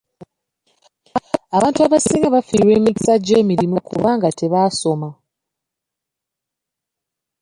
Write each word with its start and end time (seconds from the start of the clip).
Abantu 1.55 1.79
abasinga 1.87 2.27
bafiirwa 2.35 2.71
emikisa 2.79 3.13
gy'emirimu 3.25 3.77
kubanga 3.87 4.27
tebaasoma. 4.39 5.09